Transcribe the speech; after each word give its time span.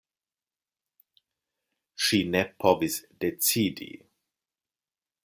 Ŝi 2.05 2.21
ne 2.37 2.41
povis 2.65 2.97
decidi. 3.25 3.91